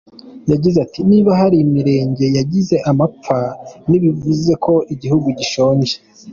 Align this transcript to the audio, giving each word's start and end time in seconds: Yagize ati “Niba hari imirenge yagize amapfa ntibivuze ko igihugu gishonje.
Yagize 0.51 0.77
ati 0.85 0.99
“Niba 1.09 1.31
hari 1.39 1.57
imirenge 1.65 2.25
yagize 2.37 2.75
amapfa 2.89 3.37
ntibivuze 3.87 4.51
ko 4.65 4.73
igihugu 4.93 5.27
gishonje. 5.39 5.95